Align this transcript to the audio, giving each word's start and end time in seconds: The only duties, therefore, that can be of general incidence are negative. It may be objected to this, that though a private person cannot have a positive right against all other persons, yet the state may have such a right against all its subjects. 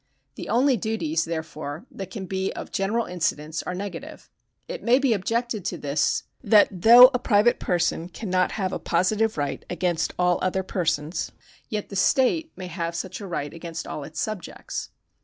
The 0.33 0.49
only 0.49 0.77
duties, 0.77 1.25
therefore, 1.25 1.85
that 1.91 2.09
can 2.09 2.25
be 2.25 2.51
of 2.53 2.71
general 2.71 3.05
incidence 3.05 3.61
are 3.61 3.75
negative. 3.75 4.31
It 4.67 4.81
may 4.81 4.97
be 4.97 5.13
objected 5.13 5.63
to 5.65 5.77
this, 5.77 6.23
that 6.43 6.69
though 6.81 7.11
a 7.13 7.19
private 7.19 7.59
person 7.59 8.09
cannot 8.09 8.53
have 8.53 8.73
a 8.73 8.79
positive 8.79 9.37
right 9.37 9.63
against 9.69 10.15
all 10.17 10.39
other 10.41 10.63
persons, 10.63 11.31
yet 11.69 11.89
the 11.89 11.95
state 11.95 12.51
may 12.55 12.65
have 12.65 12.95
such 12.95 13.21
a 13.21 13.27
right 13.27 13.53
against 13.53 13.85
all 13.85 14.03
its 14.03 14.19
subjects. 14.19 14.89